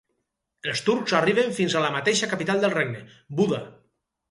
Els 0.71 0.81
turcs 0.87 1.13
arriben 1.19 1.53
fins 1.59 1.77
a 1.81 1.85
la 1.85 1.93
mateixa 1.97 2.31
capital 2.33 2.65
del 2.67 2.75
regne, 2.79 3.05
Buda. 3.43 3.63